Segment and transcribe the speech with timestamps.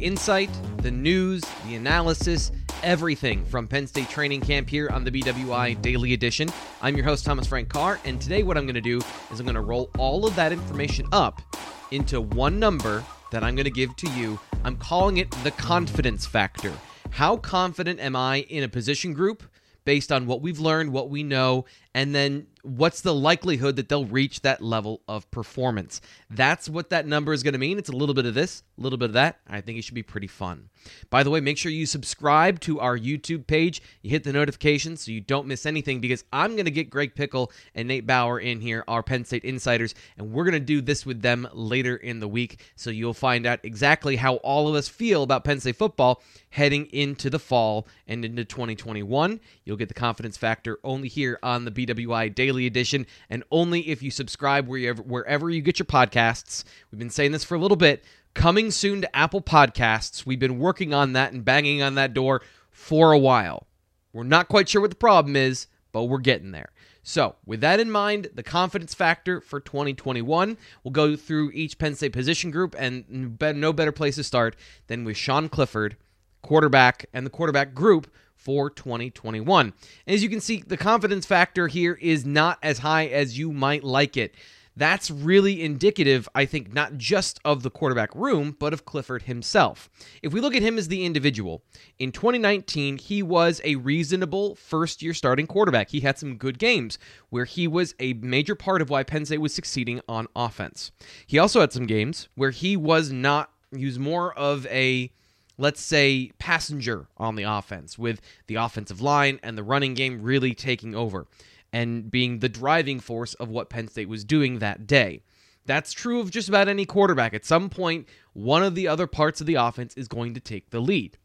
[0.00, 2.52] insight, the news, the analysis,
[2.82, 6.48] everything from Penn State training camp here on the BWI Daily Edition.
[6.80, 8.98] I'm your host, Thomas Frank Carr, and today what I'm going to do
[9.30, 11.42] is I'm going to roll all of that information up
[11.90, 14.38] into one number that I'm going to give to you.
[14.64, 16.72] I'm calling it the confidence factor.
[17.10, 19.42] How confident am I in a position group
[19.84, 24.04] based on what we've learned, what we know, and then what's the likelihood that they'll
[24.04, 26.00] reach that level of performance?
[26.30, 27.78] That's what that number is going to mean.
[27.78, 29.38] It's a little bit of this, a little bit of that.
[29.48, 30.68] I think it should be pretty fun.
[31.10, 33.82] By the way, make sure you subscribe to our YouTube page.
[34.02, 37.14] You hit the notifications so you don't miss anything because I'm going to get Greg
[37.14, 40.80] Pickle and Nate Bauer in here, our Penn State insiders, and we're going to do
[40.80, 42.60] this with them later in the week.
[42.76, 46.86] So you'll find out exactly how all of us feel about Penn State football heading
[46.86, 49.40] into the fall and into 2021.
[49.64, 54.02] You'll get the confidence factor only here on the BWI Daily Edition, and only if
[54.02, 56.64] you subscribe wherever wherever you get your podcasts.
[56.90, 58.04] We've been saying this for a little bit.
[58.34, 60.24] Coming soon to Apple Podcasts.
[60.24, 63.66] We've been working on that and banging on that door for a while.
[64.12, 66.70] We're not quite sure what the problem is, but we're getting there.
[67.02, 71.94] So, with that in mind, the confidence factor for 2021, we'll go through each Penn
[71.94, 74.56] State position group, and no better place to start
[74.88, 75.96] than with Sean Clifford,
[76.42, 79.74] quarterback, and the quarterback group for 2021.
[80.06, 83.84] As you can see, the confidence factor here is not as high as you might
[83.84, 84.34] like it.
[84.78, 89.90] That's really indicative, I think, not just of the quarterback room, but of Clifford himself.
[90.22, 91.64] If we look at him as the individual,
[91.98, 95.90] in 2019, he was a reasonable first year starting quarterback.
[95.90, 96.96] He had some good games
[97.28, 100.92] where he was a major part of why Penn State was succeeding on offense.
[101.26, 105.10] He also had some games where he was not, he was more of a
[105.58, 110.54] let's say, passenger on the offense, with the offensive line and the running game really
[110.54, 111.26] taking over
[111.72, 115.22] and being the driving force of what Penn State was doing that day.
[115.66, 117.34] That's true of just about any quarterback.
[117.34, 120.70] At some point, one of the other parts of the offense is going to take
[120.70, 121.18] the lead.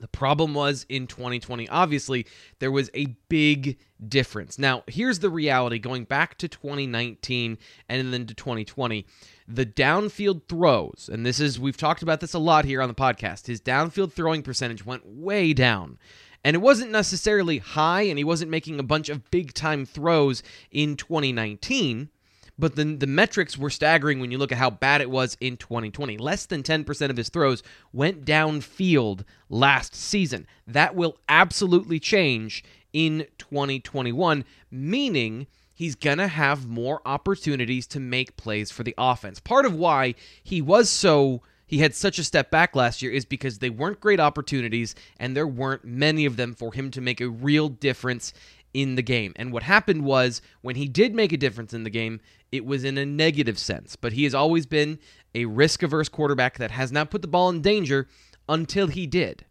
[0.00, 2.26] The problem was in 2020, obviously,
[2.60, 4.58] there was a big difference.
[4.58, 7.58] Now, here's the reality going back to 2019
[7.88, 9.06] and then to 2020
[9.48, 12.94] the downfield throws, and this is, we've talked about this a lot here on the
[12.94, 15.98] podcast, his downfield throwing percentage went way down.
[16.44, 20.42] And it wasn't necessarily high, and he wasn't making a bunch of big time throws
[20.70, 22.08] in 2019.
[22.58, 25.56] But the, the metrics were staggering when you look at how bad it was in
[25.56, 26.18] 2020.
[26.18, 30.46] Less than 10% of his throws went downfield last season.
[30.66, 32.62] That will absolutely change
[32.92, 39.40] in 2021, meaning he's going to have more opportunities to make plays for the offense.
[39.40, 41.42] Part of why he was so
[41.72, 45.34] he had such a step back last year is because they weren't great opportunities and
[45.34, 48.34] there weren't many of them for him to make a real difference
[48.74, 49.32] in the game.
[49.36, 52.84] And what happened was when he did make a difference in the game, it was
[52.84, 53.96] in a negative sense.
[53.96, 54.98] But he has always been
[55.34, 58.08] a risk averse quarterback that has not put the ball in danger
[58.48, 59.44] until he did.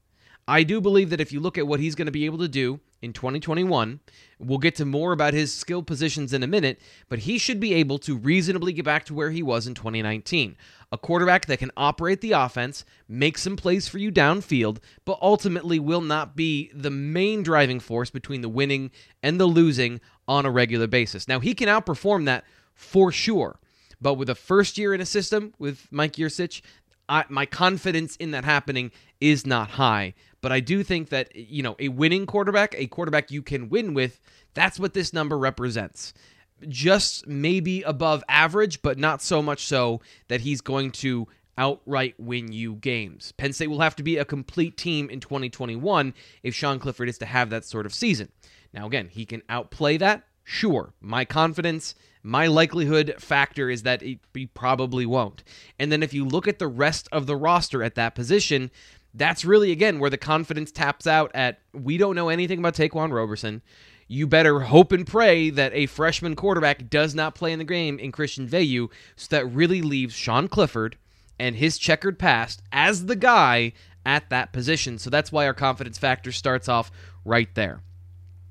[0.52, 2.50] I do believe that if you look at what he's going to be able to
[2.50, 4.02] do in 2021.
[4.38, 7.74] We'll get to more about his skill positions in a minute, but he should be
[7.76, 10.58] able to reasonably get back to where he was in 2019.
[10.92, 15.80] A quarterback that can operate the offense, make some plays for you downfield, but ultimately
[15.80, 18.92] will not be the main driving force between the winning
[19.24, 21.30] and the losing on a regular basis.
[21.30, 23.58] Now, he can outperform that for sure.
[24.02, 26.62] But with a first year in a system with Mike Yurcich,
[27.08, 30.14] I, my confidence in that happening is not high.
[30.42, 33.94] But I do think that, you know, a winning quarterback, a quarterback you can win
[33.94, 34.20] with,
[34.54, 36.14] that's what this number represents.
[36.68, 42.52] Just maybe above average, but not so much so that he's going to outright win
[42.52, 43.34] you games.
[43.34, 46.14] Penn State will have to be a complete team in 2021
[46.44, 48.30] if Sean Clifford is to have that sort of season.
[48.74, 50.24] Now, again, he can outplay that.
[50.44, 50.94] Sure.
[51.02, 54.20] My confidence, my likelihood factor is that he
[54.54, 55.44] probably won't.
[55.78, 58.72] And then if you look at the rest of the roster at that position,
[59.14, 63.12] that's really again where the confidence taps out at we don't know anything about Ta'Quan
[63.12, 63.62] Roberson.
[64.08, 67.98] You better hope and pray that a freshman quarterback does not play in the game
[67.98, 70.98] in Christian Veilleux, so that really leaves Sean Clifford
[71.40, 73.72] and his checkered past as the guy
[74.06, 74.98] at that position.
[74.98, 76.92] So that's why our confidence factor starts off
[77.24, 77.82] right there.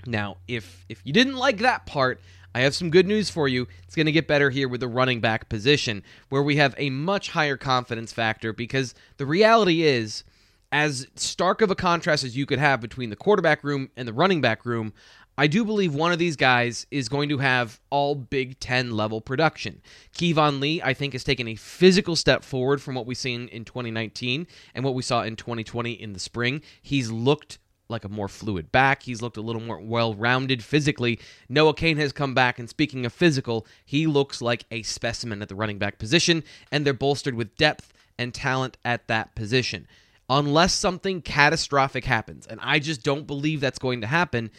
[0.07, 2.21] Now, if if you didn't like that part,
[2.55, 3.69] I have some good news for you.
[3.85, 6.91] It's going to get better here with the running back position, where we have a
[6.91, 10.25] much higher confidence factor because the reality is
[10.73, 14.13] as stark of a contrast as you could have between the quarterback room and the
[14.13, 14.93] running back room,
[15.37, 19.21] I do believe one of these guys is going to have all Big Ten level
[19.21, 19.81] production.
[20.13, 23.65] Keyvone Lee, I think, has taken a physical step forward from what we've seen in
[23.65, 26.61] 2019 and what we saw in 2020 in the spring.
[26.83, 27.59] He's looked
[27.89, 29.03] like a more fluid back.
[29.03, 31.19] He's looked a little more well rounded physically.
[31.49, 35.49] Noah Cain has come back, and speaking of physical, he looks like a specimen at
[35.49, 39.89] the running back position, and they're bolstered with depth and talent at that position.
[40.33, 44.53] Unless something catastrophic happens, and I just don't believe that's going to happen,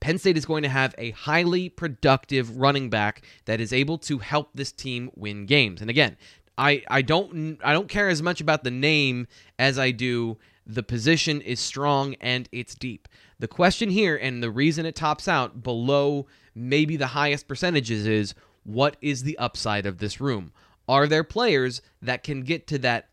[0.00, 4.20] Penn State is going to have a highly productive running back that is able to
[4.20, 5.82] help this team win games.
[5.82, 6.16] And again,
[6.56, 9.26] I, I don't I don't care as much about the name
[9.58, 13.06] as I do the position is strong and it's deep.
[13.38, 18.34] The question here and the reason it tops out below maybe the highest percentages is
[18.64, 20.52] what is the upside of this room?
[20.88, 23.08] Are there players that can get to that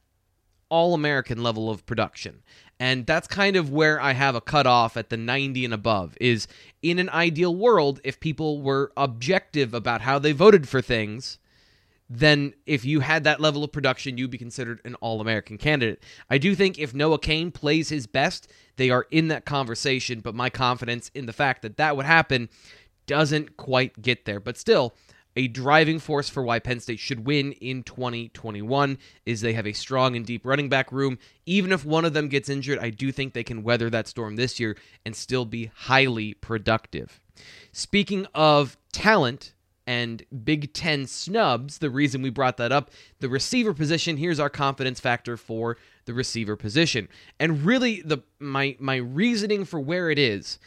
[0.69, 2.43] all American level of production?
[2.79, 6.17] And that's kind of where I have a cutoff at the 90 and above.
[6.19, 6.47] Is
[6.81, 11.39] in an ideal world, if people were objective about how they voted for things,
[12.09, 16.03] then if you had that level of production, you'd be considered an All American candidate.
[16.29, 20.35] I do think if Noah Cain plays his best, they are in that conversation, but
[20.35, 22.49] my confidence in the fact that that would happen
[23.07, 24.39] doesn't quite get there.
[24.39, 24.93] But still,
[25.35, 29.73] a driving force for why Penn State should win in 2021 is they have a
[29.73, 31.17] strong and deep running back room.
[31.45, 34.35] Even if one of them gets injured, I do think they can weather that storm
[34.35, 37.19] this year and still be highly productive.
[37.71, 39.53] Speaking of talent,
[39.87, 42.89] and Big Ten snubs, the reason we brought that up,
[43.19, 47.07] the receiver position, here's our confidence factor for the receiver position.
[47.39, 50.59] And really the my my reasoning for where it is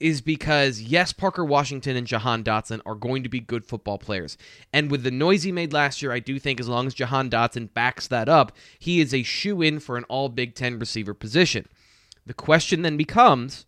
[0.00, 4.36] is because yes, Parker Washington and Jahan Dotson are going to be good football players.
[4.72, 7.30] And with the noise he made last year, I do think as long as Jahan
[7.30, 11.14] Dotson backs that up, he is a shoe in for an all Big Ten receiver
[11.14, 11.68] position.
[12.26, 13.66] The question then becomes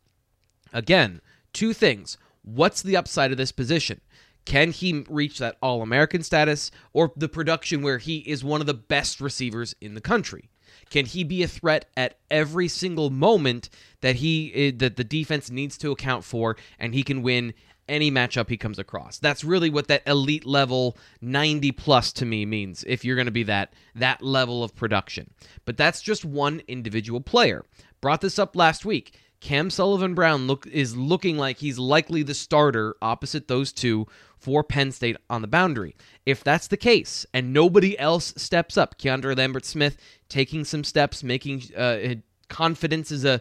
[0.73, 1.21] again,
[1.53, 2.17] two things.
[2.43, 4.01] What's the upside of this position?
[4.45, 8.67] Can he reach that All American status or the production where he is one of
[8.67, 10.51] the best receivers in the country?
[10.91, 13.69] Can he be a threat at every single moment
[14.01, 17.55] that he eh, that the defense needs to account for and he can win
[17.89, 19.19] any matchup he comes across.
[19.19, 23.33] That's really what that elite level 90 plus to me means if you're going to
[23.33, 25.31] be that that level of production.
[25.65, 27.65] But that's just one individual player.
[28.01, 29.19] Brought this up last week.
[29.43, 34.07] Cam Sullivan Brown look is looking like he's likely the starter opposite those two
[34.39, 35.97] for Penn State on the boundary.
[36.25, 39.97] If that's the case and nobody else steps up, Keandre Lambert Smith
[40.29, 42.15] taking some steps, making uh,
[42.49, 43.41] confidence is a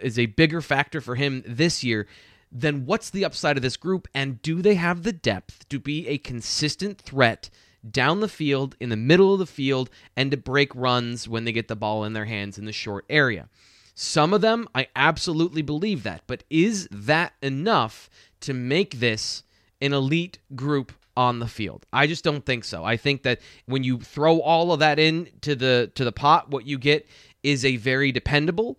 [0.00, 2.08] is a bigger factor for him this year.
[2.50, 6.08] Then what's the upside of this group, and do they have the depth to be
[6.08, 7.50] a consistent threat?
[7.90, 11.50] down the field, in the middle of the field, and to break runs when they
[11.50, 13.48] get the ball in their hands in the short area.
[13.94, 16.22] Some of them, I absolutely believe that.
[16.26, 18.08] But is that enough
[18.40, 19.42] to make this
[19.80, 21.86] an elite group on the field?
[21.92, 22.84] I just don't think so.
[22.84, 26.50] I think that when you throw all of that in to the to the pot,
[26.50, 27.06] what you get
[27.42, 28.78] is a very dependable,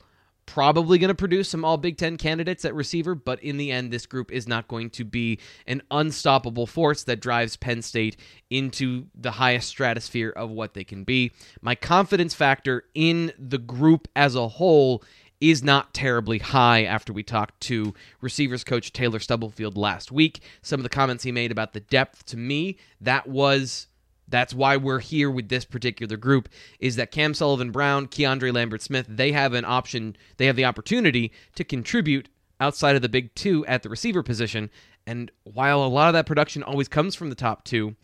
[0.53, 3.89] probably going to produce some all Big Ten candidates at receiver, but in the end,
[3.89, 8.17] this group is not going to be an unstoppable force that drives Penn State
[8.51, 11.31] into the highest stratosphere of what they can be.
[11.61, 15.03] My confidence factor in the group as a whole
[15.41, 20.41] is not terribly high after we talked to receivers coach Taylor Stubblefield last week.
[20.61, 23.87] Some of the comments he made about the depth to me, that was
[24.33, 26.49] that's why we're here with this particular group
[26.79, 30.65] is that Cam Sullivan Brown, Keandre Lambert Smith, they have an option, they have the
[30.65, 34.71] opportunity to contribute outside of the big two at the receiver position.
[35.05, 37.95] And while a lot of that production always comes from the top two,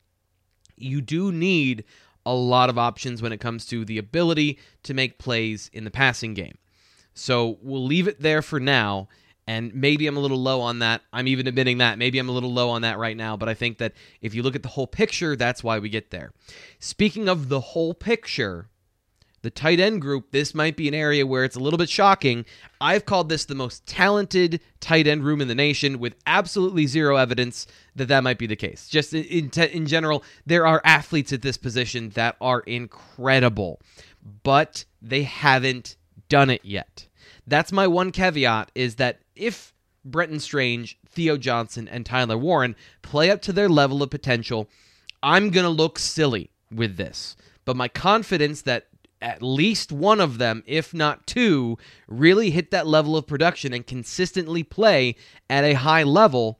[0.77, 1.83] you do need
[2.27, 5.89] a lot of options when it comes to the ability to make plays in the
[5.89, 6.59] passing game.
[7.15, 9.07] So we'll leave it there for now
[9.49, 11.01] and maybe I'm a little low on that.
[11.11, 11.97] I'm even admitting that.
[11.97, 14.43] Maybe I'm a little low on that right now, but I think that if you
[14.43, 16.33] look at the whole picture, that's why we get there.
[16.77, 18.69] Speaking of the whole picture,
[19.41, 22.45] the tight end group, this might be an area where it's a little bit shocking.
[22.79, 27.15] I've called this the most talented tight end room in the nation with absolutely zero
[27.15, 27.65] evidence
[27.95, 28.87] that that might be the case.
[28.87, 33.81] Just in, in, in general, there are athletes at this position that are incredible,
[34.43, 35.95] but they haven't
[36.27, 37.07] done it yet.
[37.49, 39.73] That's my one caveat is that if
[40.05, 44.69] Brenton Strange, Theo Johnson, and Tyler Warren play up to their level of potential,
[45.23, 47.35] I'm going to look silly with this.
[47.65, 48.87] But my confidence that
[49.21, 51.77] at least one of them, if not two,
[52.07, 55.15] really hit that level of production and consistently play
[55.49, 56.59] at a high level,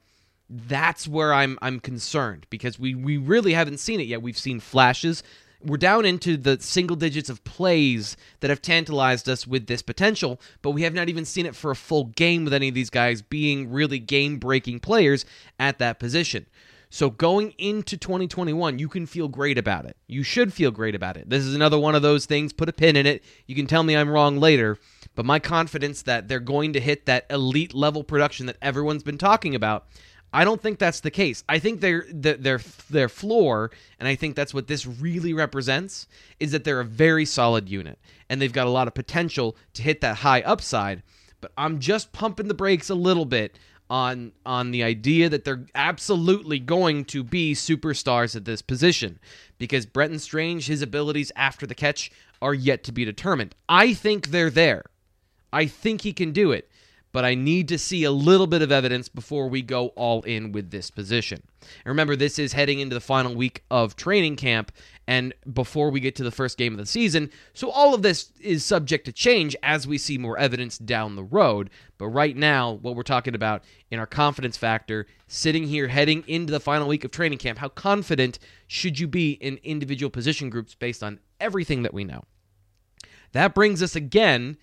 [0.50, 4.21] that's where I'm I'm concerned because we we really haven't seen it yet.
[4.21, 5.24] We've seen flashes
[5.61, 10.39] we're down into the single digits of plays that have tantalized us with this potential,
[10.61, 12.89] but we have not even seen it for a full game with any of these
[12.89, 15.25] guys being really game breaking players
[15.59, 16.45] at that position.
[16.91, 19.95] So going into 2021, you can feel great about it.
[20.07, 21.29] You should feel great about it.
[21.29, 22.51] This is another one of those things.
[22.51, 23.23] Put a pin in it.
[23.45, 24.79] You can tell me I'm wrong later,
[25.13, 29.19] but my confidence that they're going to hit that elite level production that everyone's been
[29.19, 29.85] talking about,
[30.31, 31.43] I don't think that's the case.
[31.50, 32.59] I think their their
[32.89, 36.07] their floor, and I think that's what this really represents,
[36.39, 39.81] is that they're a very solid unit, and they've got a lot of potential to
[39.81, 41.01] hit that high upside.
[41.41, 43.57] But I'm just pumping the brakes a little bit
[43.89, 49.19] on on the idea that they're absolutely going to be superstars at this position
[49.57, 53.55] because Brenton Strange, his abilities after the catch are yet to be determined.
[53.67, 54.86] I think they're there.
[55.51, 56.69] I think he can do it
[57.11, 60.51] but I need to see a little bit of evidence before we go all in
[60.51, 61.41] with this position.
[61.61, 64.71] And remember, this is heading into the final week of training camp
[65.07, 68.31] and before we get to the first game of the season, so all of this
[68.39, 71.71] is subject to change as we see more evidence down the road.
[71.97, 76.51] But right now, what we're talking about in our confidence factor, sitting here heading into
[76.51, 78.37] the final week of training camp, how confident
[78.67, 82.23] should you be in individual position groups based on everything that we know?
[83.31, 84.57] That brings us again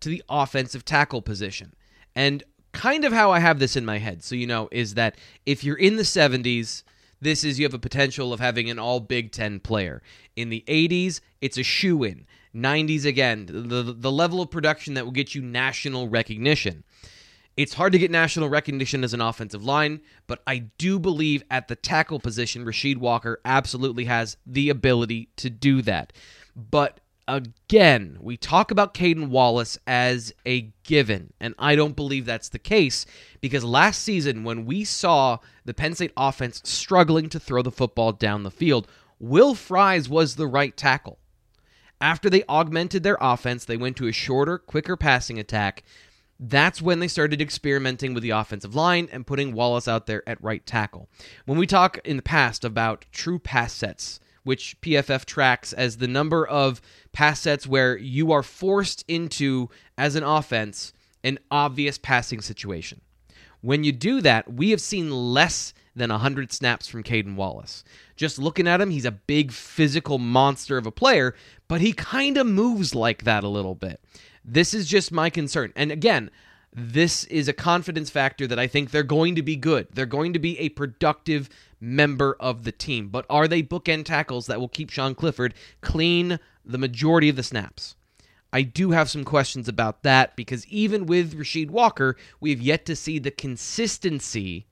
[0.00, 1.74] to the offensive tackle position.
[2.14, 5.16] And kind of how I have this in my head, so you know, is that
[5.46, 6.82] if you're in the 70s,
[7.20, 10.02] this is you have a potential of having an all Big Ten player.
[10.36, 12.26] In the 80s, it's a shoe in.
[12.54, 16.82] 90s, again, the, the level of production that will get you national recognition.
[17.56, 21.68] It's hard to get national recognition as an offensive line, but I do believe at
[21.68, 26.12] the tackle position, Rasheed Walker absolutely has the ability to do that.
[26.56, 32.48] But again, we talk about Caedan Wallace as a given, and I don't believe that's
[32.48, 33.06] the case
[33.40, 38.12] because last season, when we saw the Penn State offense struggling to throw the football
[38.12, 41.18] down the field, Will Fries was the right tackle.
[42.00, 45.82] After they augmented their offense, they went to a shorter, quicker passing attack.
[46.38, 50.42] That's when they started experimenting with the offensive line and putting Wallace out there at
[50.42, 51.10] right tackle.
[51.44, 56.08] When we talk in the past about true pass sets, which PFF tracks as the
[56.08, 56.80] number of
[57.12, 59.68] pass sets where you are forced into,
[59.98, 60.92] as an offense,
[61.22, 63.00] an obvious passing situation.
[63.60, 67.84] When you do that, we have seen less than 100 snaps from Caedan Wallace.
[68.16, 71.34] Just looking at him, he's a big physical monster of a player,
[71.68, 74.00] but he kind of moves like that a little bit.
[74.44, 75.72] This is just my concern.
[75.76, 76.30] And again,
[76.72, 79.88] this is a confidence factor that I think they're going to be good.
[79.92, 83.08] They're going to be a productive member of the team.
[83.08, 87.42] But are they bookend tackles that will keep Sean Clifford clean the majority of the
[87.42, 87.96] snaps?
[88.52, 92.84] I do have some questions about that because even with Rasheed Walker, we have yet
[92.86, 94.66] to see the consistency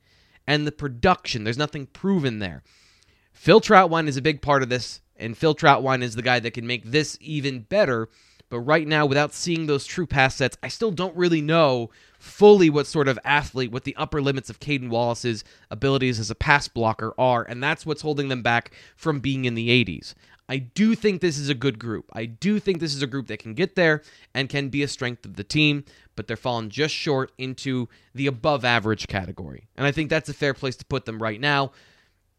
[0.46, 1.44] and the production.
[1.44, 2.62] There's nothing proven there.
[3.32, 6.54] Phil Trautwein is a big part of this, and Phil Trautwein is the guy that
[6.54, 8.08] can make this even better.
[8.50, 12.70] But right now, without seeing those true pass sets, I still don't really know fully
[12.70, 16.66] what sort of athlete, what the upper limits of Caedan Wallace's abilities as a pass
[16.66, 20.14] blocker are, and that's what's holding them back from being in the 80s.
[20.48, 22.06] I do think this is a good group.
[22.14, 24.02] I do think this is a group that can get there
[24.34, 25.84] and can be a strength of the team,
[26.16, 29.68] but they're falling just short into the above average category.
[29.76, 31.72] And I think that's a fair place to put them right now.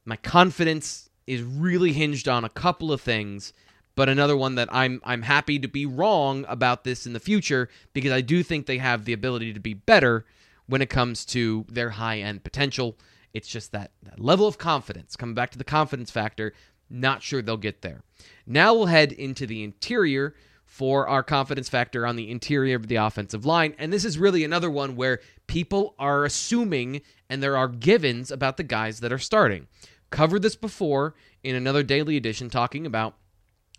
[0.06, 3.54] My confidence is really hinged on a couple of things,
[4.00, 7.68] but another one that I'm I'm happy to be wrong about this in the future
[7.92, 10.26] because I do think they have the ability to be better
[10.68, 12.98] when it comes to their high end potential.
[13.34, 15.18] It's just that, that level of confidence.
[15.18, 16.54] Coming back to the confidence factor,
[16.90, 18.04] not sure they'll get there.
[18.48, 20.34] Now we'll head into the interior
[20.66, 23.76] for our confidence factor on the interior of the offensive line.
[23.78, 28.56] And this is really another one where people are assuming and there are givens about
[28.56, 29.68] the guys that are starting.
[30.10, 33.16] Covered this before in another daily edition talking about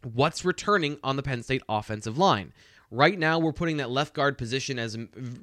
[0.02, 2.52] what's returning on the Penn State offensive line.
[2.90, 4.98] Right now, we're putting that left guard position as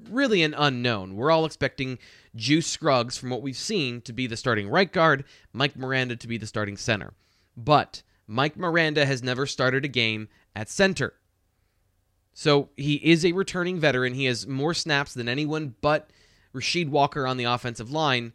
[0.10, 1.16] really an unknown.
[1.16, 1.98] We're all expecting
[2.36, 5.24] Juice Scruggs, from what we've seen, to be the starting right guard,
[5.54, 7.14] Mike Miranda to be the starting center.
[7.56, 11.14] But Mike Miranda has never started a game at center.
[12.34, 14.14] So he is a returning veteran.
[14.14, 16.12] He has more snaps than anyone but
[16.54, 18.34] Rasheed Walker on the offensive line.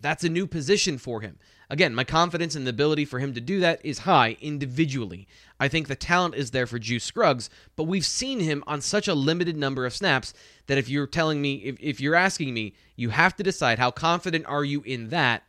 [0.00, 1.38] That's a new position for him.
[1.70, 5.28] Again, my confidence in the ability for him to do that is high individually.
[5.60, 9.06] I think the talent is there for Juice Scruggs, but we've seen him on such
[9.06, 10.32] a limited number of snaps
[10.66, 13.90] that if you're telling me, if, if you're asking me, you have to decide how
[13.90, 15.42] confident are you in that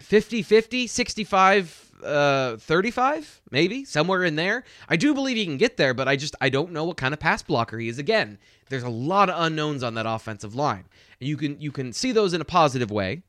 [0.00, 4.64] 50 50, 65 uh, 35, maybe somewhere in there.
[4.88, 7.14] I do believe he can get there, but I just I don't know what kind
[7.14, 7.98] of pass blocker he is.
[7.98, 8.38] Again,
[8.68, 10.84] there's a lot of unknowns on that offensive line,
[11.20, 13.22] and you can you can see those in a positive way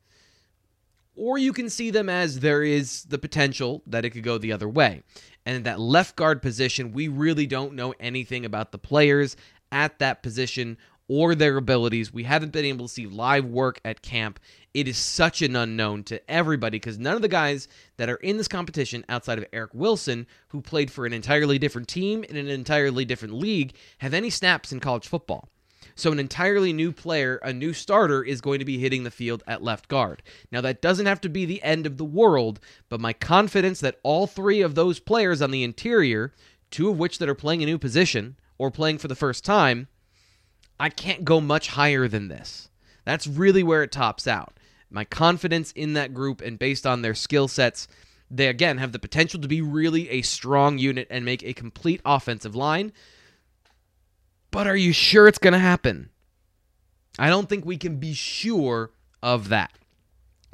[1.16, 4.52] or you can see them as there is the potential that it could go the
[4.52, 5.04] other way.
[5.46, 9.38] And that left guard position, we really don't know anything about the players
[9.72, 12.12] at that position or their abilities.
[12.12, 14.40] We haven't been able to see live work at camp.
[14.74, 17.68] It is such an unknown to everybody because none of the guys
[17.98, 21.88] that are in this competition outside of Eric Wilson, who played for an entirely different
[21.88, 25.50] team in an entirely different league, have any snaps in college football.
[25.98, 29.44] So, an entirely new player, a new starter, is going to be hitting the field
[29.48, 30.22] at left guard.
[30.52, 32.60] Now, that doesn't have to be the end of the world,
[32.90, 36.34] but my confidence that all three of those players on the interior,
[36.70, 39.88] two of which that are playing a new position or playing for the first time,
[40.78, 42.70] I can't go much higher than this.
[43.06, 44.58] That's really where it tops out.
[44.90, 47.88] My confidence in that group and based on their skill sets,
[48.30, 52.02] they again have the potential to be really a strong unit and make a complete
[52.06, 52.92] offensive line.
[54.56, 56.12] But are you sure it's going to happen?
[57.20, 59.74] I don't think we can be sure of that.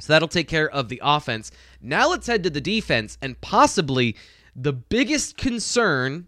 [0.00, 1.52] So that'll take care of the offense.
[1.80, 4.16] Now let's head to the defense and possibly
[4.56, 6.26] the biggest concern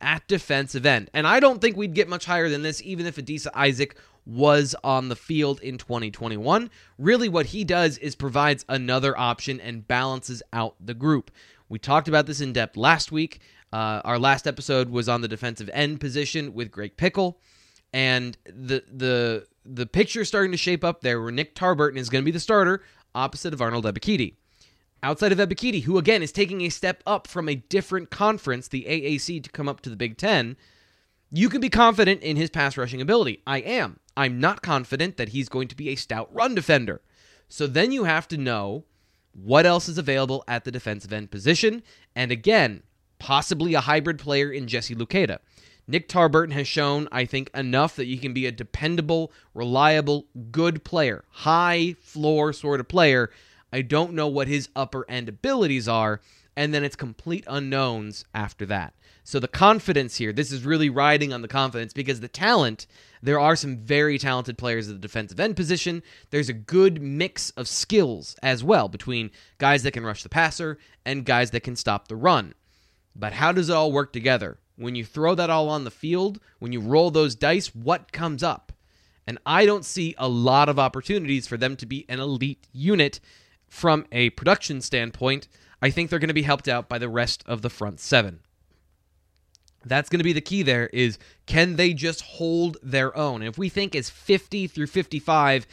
[0.00, 1.10] at defensive end.
[1.12, 4.74] And I don't think we'd get much higher than this, even if Adisa Isaac was
[4.82, 6.70] on the field in 2021.
[6.96, 11.30] Really, what he does is provides another option and balances out the group.
[11.68, 13.40] We talked about this in depth last week.
[13.72, 17.40] Uh, our last episode was on the defensive end position with Greg Pickle,
[17.92, 22.22] and the the the picture starting to shape up there where Nick Tarburton is going
[22.22, 22.82] to be the starter
[23.14, 24.34] opposite of Arnold Ebiketie
[25.02, 28.84] outside of Ebiketie, who again is taking a step up from a different conference, the
[28.88, 30.56] AAC, to come up to the Big Ten,
[31.30, 33.42] you can be confident in his pass rushing ability.
[33.46, 33.98] I am.
[34.16, 37.00] I'm not confident that he's going to be a stout run defender.
[37.48, 38.84] So then you have to know
[39.32, 41.82] what else is available at the defensive end position.
[42.14, 42.82] And again,
[43.22, 45.38] possibly a hybrid player in Jesse Luketa.
[45.86, 50.82] Nick Tarburton has shown, I think, enough that you can be a dependable, reliable, good
[50.82, 53.30] player, high floor sort of player
[53.72, 56.20] I don't know what his upper end abilities are,
[56.54, 58.92] and then it's complete unknowns after that.
[59.24, 62.86] So the confidence here, this is really riding on the confidence because the talent,
[63.22, 66.02] there are some very talented players at the defensive end position.
[66.30, 70.76] There's a good mix of skills as well between guys that can rush the passer
[71.06, 72.54] and guys that can stop the run.
[73.14, 74.58] But how does it all work together?
[74.76, 78.42] When you throw that all on the field, when you roll those dice, what comes
[78.42, 78.72] up?
[79.26, 83.20] And I don't see a lot of opportunities for them to be an elite unit
[83.68, 85.48] from a production standpoint,
[85.80, 88.40] I think they're going to be helped out by the rest of the front seven.
[89.84, 93.42] That's going to be the key there is can they just hold their own?
[93.42, 95.66] And if we think as 50 through 55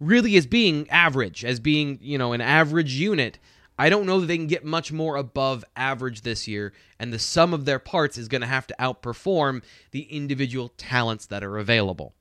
[0.00, 3.38] really as being average, as being, you know, an average unit,
[3.78, 7.18] I don't know that they can get much more above average this year, and the
[7.18, 11.58] sum of their parts is going to have to outperform the individual talents that are
[11.58, 12.14] available.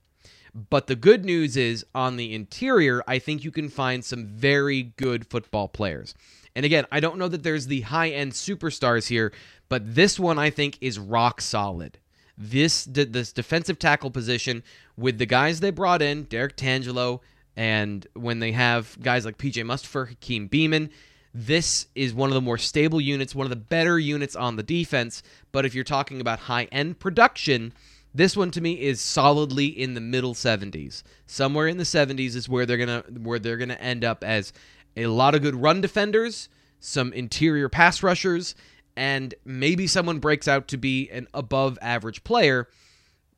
[0.70, 4.84] But the good news is on the interior, I think you can find some very
[4.98, 6.14] good football players.
[6.56, 9.34] And again, I don't know that there's the high end superstars here,
[9.70, 11.98] but this one I think is rock solid.
[12.38, 14.64] This this defensive tackle position
[14.98, 17.22] with the guys they brought in, Derrick Tangelo,
[17.56, 20.90] and when they have guys like PJ Mustipher, Hakeem Beamon,
[21.34, 24.64] this is one of the more stable units, one of the better units on the
[24.64, 25.24] defense.
[25.52, 27.74] But if you're talking about high end production,
[28.14, 31.02] this one to me is solidly in the middle 70s.
[31.26, 34.54] Somewhere in the 70s is where they're gonna where they're gonna end up as
[34.96, 38.54] a lot of good run defenders, some interior pass rushers,
[38.96, 42.68] and maybe someone breaks out to be an above average player.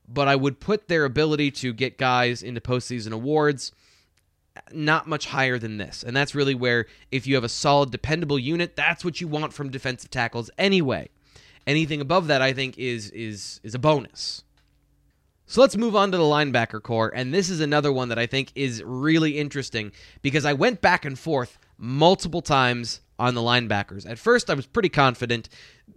[0.08, 3.71] But I would put their ability to get guys into postseason awards
[4.71, 6.03] not much higher than this.
[6.03, 9.53] And that's really where, if you have a solid, dependable unit, that's what you want
[9.53, 11.09] from defensive tackles anyway.
[11.67, 14.43] Anything above that, I think, is is is a bonus.
[15.47, 17.11] So let's move on to the linebacker core.
[17.13, 19.91] And this is another one that I think is really interesting
[20.23, 24.09] because I went back and forth multiple times on the linebackers.
[24.09, 25.49] At first, I was pretty confident.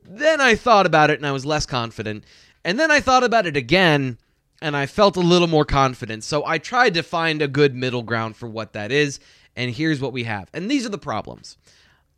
[0.04, 2.24] Then I thought about it and I was less confident.
[2.62, 4.18] And then I thought about it again
[4.60, 6.24] and I felt a little more confident.
[6.24, 9.20] So I tried to find a good middle ground for what that is.
[9.56, 10.48] And here's what we have.
[10.52, 11.56] And these are the problems.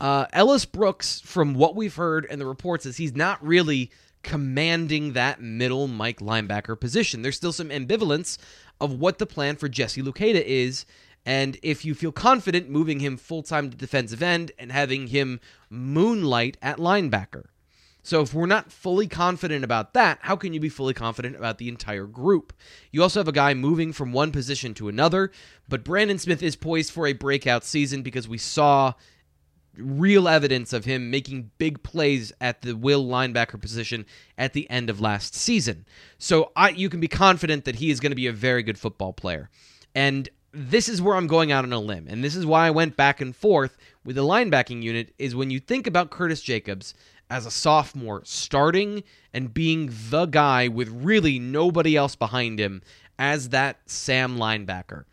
[0.00, 3.90] Uh, Ellis Brooks, from what we've heard and the reports, is he's not really
[4.22, 7.22] commanding that middle Mike linebacker position.
[7.22, 8.38] There's still some ambivalence
[8.80, 10.86] of what the plan for Jesse Luketa is.
[11.26, 15.40] And if you feel confident moving him full time to defensive end and having him
[15.68, 17.44] moonlight at linebacker.
[18.10, 21.58] So, if we're not fully confident about that, how can you be fully confident about
[21.58, 22.52] the entire group?
[22.90, 25.30] You also have a guy moving from one position to another,
[25.68, 28.94] but Brandon Smith is poised for a breakout season because we saw
[29.76, 34.04] real evidence of him making big plays at the will linebacker position
[34.36, 35.86] at the end of last season.
[36.18, 38.76] So I, you can be confident that he is going to be a very good
[38.76, 39.50] football player.
[39.94, 42.08] And this is where I'm going out on a limb.
[42.08, 45.50] And this is why I went back and forth with the linebacking unit is when
[45.50, 46.92] you think about Curtis Jacobs
[47.30, 52.82] as a sophomore starting and being the guy with really nobody else behind him
[53.18, 55.04] as that Sam linebacker.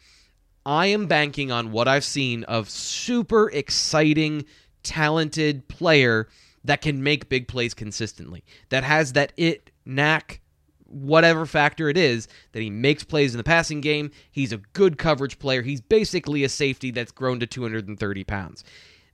[0.65, 4.45] I am banking on what I've seen of super exciting,
[4.83, 6.27] talented player
[6.63, 10.41] that can make big plays consistently, that has that it knack
[10.89, 14.11] whatever factor it is that he makes plays in the passing game.
[14.31, 15.61] He's a good coverage player.
[15.61, 18.63] He's basically a safety that's grown to 230 pounds.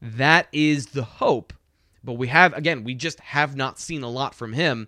[0.02, 1.54] That is the hope.
[2.04, 4.88] But we have, again, we just have not seen a lot from him.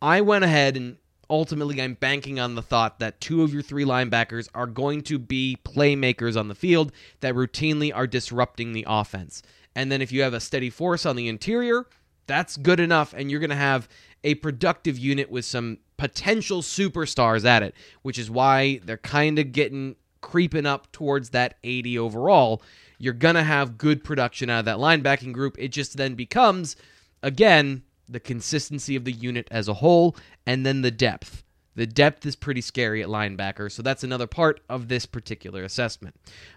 [0.00, 0.96] I went ahead and
[1.28, 5.18] ultimately I'm banking on the thought that two of your three linebackers are going to
[5.18, 9.42] be playmakers on the field that routinely are disrupting the offense.
[9.74, 11.86] And then if you have a steady force on the interior,
[12.26, 13.88] that's good enough, and you're going to have
[14.24, 19.52] a productive unit with some potential superstars at it, which is why they're kind of
[19.52, 22.62] getting creeping up towards that 80 overall.
[22.98, 25.56] You're going to have good production out of that linebacking group.
[25.58, 26.76] It just then becomes,
[27.22, 31.44] again, the consistency of the unit as a whole, and then the depth.
[31.74, 36.14] The depth is pretty scary at linebacker, so that's another part of this particular assessment.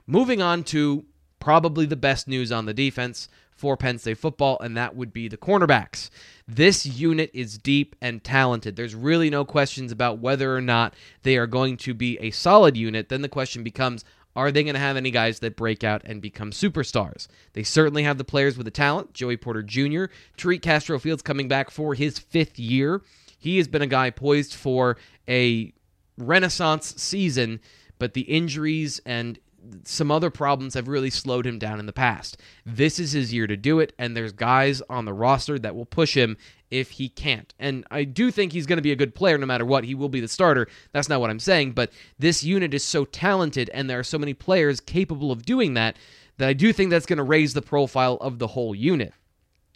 [0.07, 1.05] Moving on to
[1.45, 5.27] probably the best news on the defense for Penn State football, and that would be
[5.27, 6.09] the cornerbacks.
[6.47, 8.75] This unit is deep and talented.
[8.75, 12.75] There's really no questions about whether or not they are going to be a solid
[12.75, 13.09] unit.
[13.09, 14.03] Then the question becomes
[14.35, 17.27] are they going to have any guys that break out and become superstars?
[17.53, 19.13] They certainly have the players with the talent.
[19.13, 20.05] Joey Porter Jr.,
[20.39, 23.03] Tariq Castro Fields coming back for his fifth year.
[23.37, 24.97] He has been a guy poised for
[25.29, 25.71] a
[26.17, 27.59] renaissance season,
[27.99, 29.37] but the injuries and
[29.83, 32.37] some other problems have really slowed him down in the past.
[32.65, 35.85] This is his year to do it, and there's guys on the roster that will
[35.85, 36.37] push him
[36.71, 37.53] if he can't.
[37.59, 39.83] And I do think he's going to be a good player no matter what.
[39.83, 40.67] He will be the starter.
[40.91, 44.17] That's not what I'm saying, but this unit is so talented, and there are so
[44.17, 45.95] many players capable of doing that
[46.37, 49.13] that I do think that's going to raise the profile of the whole unit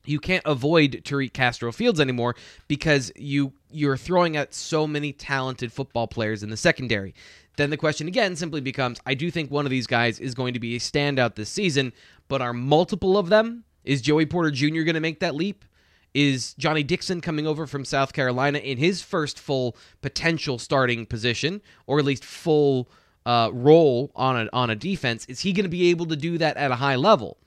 [0.10, 2.36] you can't avoid Tariq Castro Fields anymore
[2.68, 7.14] because you you're throwing at so many talented football players in the secondary.
[7.60, 10.54] Then the question again simply becomes I do think one of these guys is going
[10.54, 11.92] to be a standout this season,
[12.30, 13.66] but are multiple of them?
[13.84, 14.84] Is Joey Porter Jr.
[14.84, 15.66] going to make that leap?
[16.14, 21.62] Is Johnny Dixon coming over from South Carolina in his first full potential starting position,
[21.86, 22.90] or at least full
[23.26, 25.26] uh, role on a, on a defense?
[25.26, 27.40] Is he going to be able to do that at a high level?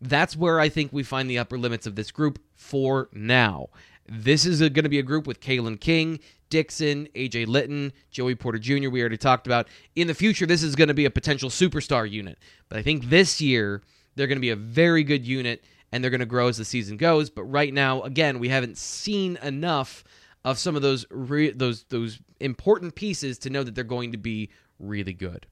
[0.00, 3.70] That's where I think we find the upper limits of this group for now.
[4.08, 8.58] This is going to be a group with Kalen King, Dixon, AJ Lytton, Joey Porter
[8.58, 9.68] Jr., we already talked about.
[9.94, 12.38] In the future, this is going to be a potential superstar unit.
[12.68, 13.82] But I think this year,
[14.14, 16.64] they're going to be a very good unit and they're going to grow as the
[16.64, 17.30] season goes.
[17.30, 20.04] But right now, again, we haven't seen enough
[20.44, 24.18] of some of those re- those those important pieces to know that they're going to
[24.18, 25.46] be really good.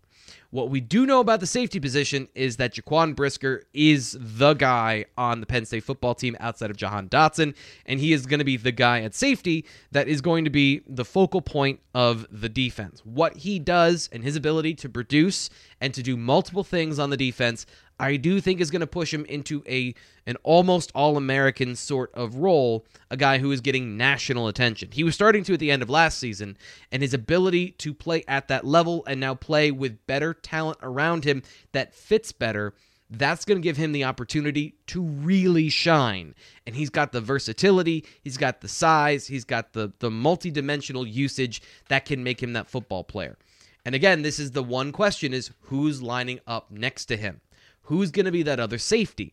[0.51, 5.07] What we do know about the safety position is that Jaquan Brisker is the guy
[5.18, 8.44] on the Penn State football team outside of Jahan Dotson, and he is going to
[8.44, 12.49] be the guy at safety that is going to be the focal point of the
[12.49, 13.03] defense.
[13.05, 17.16] What he does and his ability to produce and to do multiple things on the
[17.16, 17.66] defense
[17.99, 19.95] I do think is going to push him into a
[20.27, 24.91] an almost all-American sort of role, a guy who is getting national attention.
[24.93, 26.57] He was starting to at the end of last season,
[26.91, 31.25] and his ability to play at that level and now play with better talent around
[31.25, 32.75] him that fits better,
[33.09, 36.35] that's going to give him the opportunity to really shine.
[36.67, 41.63] And he's got the versatility, he's got the size, he's got the the multi-dimensional usage
[41.89, 43.39] that can make him that football player.
[43.85, 47.41] And again, this is the one question is who's lining up next to him?
[47.87, 49.33] Who's going to be that other safety?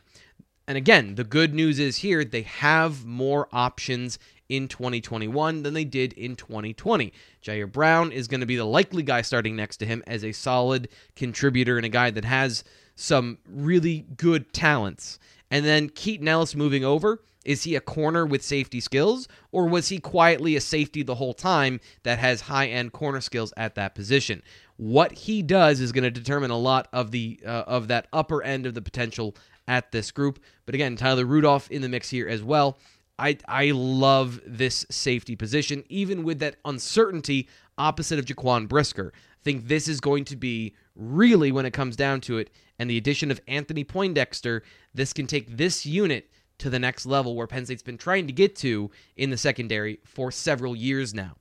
[0.67, 4.17] And again, the good news is here they have more options
[4.49, 7.11] in 2021 than they did in 2020.
[7.43, 10.31] Ji'Ayir Brown is going to be the likely guy starting next to him as a
[10.31, 12.63] solid contributor and a guy that has
[12.95, 15.19] some really good talents.
[15.51, 17.21] And then Keaton Ellis moving over.
[17.45, 21.33] Is he a corner with safety skills, or was he quietly a safety the whole
[21.33, 24.41] time that has high end corner skills at that position?
[24.83, 28.43] What he does is going to determine a lot of the uh, of that upper
[28.43, 29.33] end of the potential
[29.65, 30.39] at this group.
[30.65, 32.77] But again, Tyler Rudolph in the mix here as well.
[33.17, 39.13] I I love this safety position, even with that uncertainty opposite of Jaquan Brisker.
[39.15, 42.89] I think this is going to be really when it comes down to it, and
[42.89, 47.47] the addition of Anthony Poindexter, this can take this unit to the next level where
[47.47, 51.37] Penn State's been trying to get to in the secondary for several years now.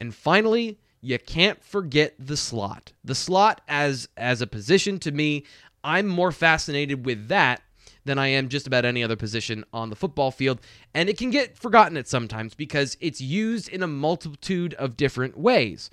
[0.00, 2.92] And finally, you can't forget the slot.
[3.04, 5.44] The slot as as a position to me,
[5.84, 7.62] I'm more fascinated with that
[8.04, 10.60] than I am just about any other position on the football field.
[10.94, 15.38] And it can get forgotten at sometimes because it's used in a multitude of different
[15.38, 15.90] ways.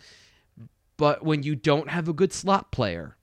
[0.98, 3.16] But when you don't have a good slot player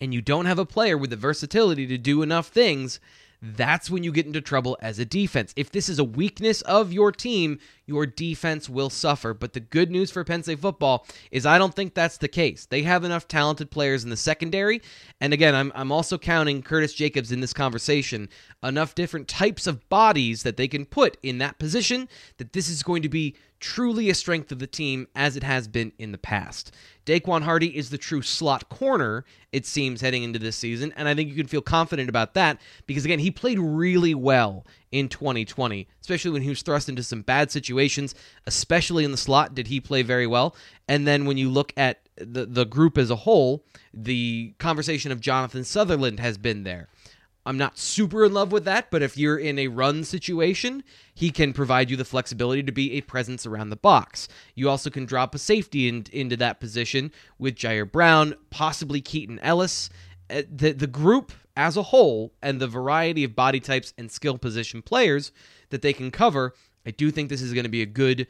[0.00, 2.98] and you don't have a player with the versatility to do enough things,
[3.40, 5.52] that's when you get into trouble as a defense.
[5.54, 9.34] If this is a weakness of your team, your defense will suffer.
[9.34, 12.66] But the good news for Penn State football is I don't think that's the case.
[12.66, 14.80] They have enough talented players in the secondary.
[15.20, 18.28] And again, I'm, I'm also counting Curtis Jacobs in this conversation,
[18.62, 22.82] enough different types of bodies that they can put in that position that this is
[22.82, 26.18] going to be truly a strength of the team as it has been in the
[26.18, 26.70] past.
[27.06, 31.14] Daequan Hardy is the true slot corner, it seems, heading into this season, and I
[31.14, 35.88] think you can feel confident about that because, again, he played really well in 2020,
[36.00, 38.14] especially when he was thrust into some bad situations,
[38.46, 40.54] especially in the slot, did he play very well.
[40.88, 45.20] And then when you look at the, the group as a whole, the conversation of
[45.20, 46.86] Jonathan Sutherland has been there.
[47.44, 51.30] I'm not super in love with that, but if you're in a run situation, he
[51.30, 54.28] can provide you the flexibility to be a presence around the box.
[54.54, 59.40] You also can drop a safety in, into that position with Ji'Ayir Brown, possibly Keaton
[59.40, 59.90] Ellis.
[60.30, 64.38] Uh, the, the group as a whole and the variety of body types and skill
[64.38, 65.32] position players
[65.70, 66.54] that they can cover,
[66.86, 68.26] I do think this is going to be a good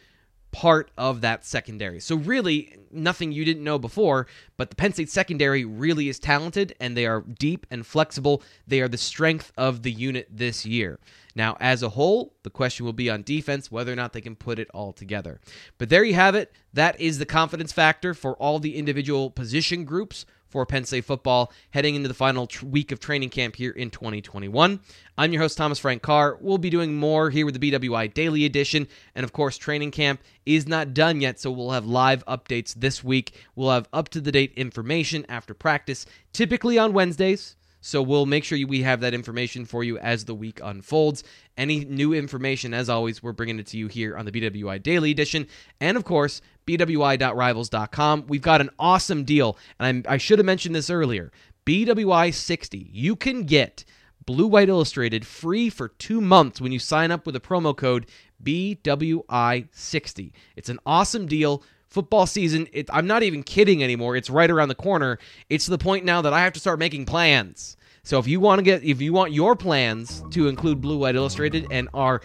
[0.54, 1.98] part of that secondary.
[1.98, 6.76] So really nothing you didn't know before, but the Penn State secondary really is talented
[6.78, 8.40] and they are deep and flexible.
[8.64, 11.00] They are the strength of the unit this year.
[11.34, 14.36] Now, as a whole, the question will be on defense whether or not they can
[14.36, 15.40] put it all together.
[15.76, 16.52] But there you have it.
[16.72, 21.52] That is the confidence factor for all the individual position groups for Penn State football
[21.70, 24.78] heading into the final tr- week of training camp here in 2021.
[25.18, 26.38] I'm your host, Thomas Frank Carr.
[26.40, 28.86] We'll be doing more here with the BWI Daily Edition.
[29.16, 33.02] And of course, training camp is not done yet, so we'll have live updates this
[33.02, 33.34] week.
[33.56, 37.56] We'll have up to the date information after practice, typically on Wednesdays.
[37.86, 41.22] So we'll make sure we have that information for you as the week unfolds.
[41.58, 45.10] Any new information, as always, we're bringing it to you here on the BWI Daily
[45.10, 45.46] Edition.
[45.82, 48.24] And of course, BWI.rivals.com.
[48.26, 49.58] We've got an awesome deal.
[49.78, 51.30] And I'm, I should have mentioned this earlier.
[51.66, 52.88] BWI 60.
[52.90, 53.84] You can get
[54.24, 58.06] Blue White Illustrated free for two months when you sign up with a promo code
[58.42, 60.32] BWI60.
[60.56, 61.62] It's an awesome deal
[61.94, 64.16] football season it, i'm not even kidding anymore.
[64.16, 65.18] It's right around the corner.
[65.48, 67.76] It's the point now that i have to start making plans.
[68.02, 71.14] So if you want to get if you want your plans to include blue white
[71.14, 72.20] illustrated and our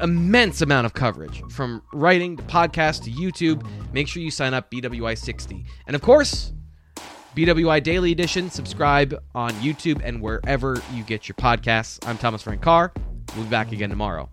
[0.00, 4.70] immense amount of coverage from writing to podcast to youtube make sure you sign up
[4.70, 6.52] bwi 60 and of course
[7.34, 12.06] bwi daily edition subscribe on youtube and wherever you get your podcasts.
[12.06, 12.92] I'm thomas frank carr.
[13.34, 14.28] We'll be back again tomorrow